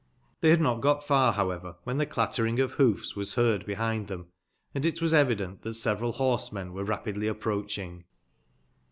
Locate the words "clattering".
2.09-2.59